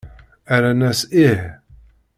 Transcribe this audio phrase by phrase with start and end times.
[0.57, 1.43] Rran-as: Ih!